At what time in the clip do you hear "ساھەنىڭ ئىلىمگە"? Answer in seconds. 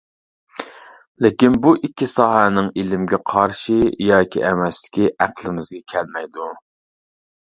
2.13-3.19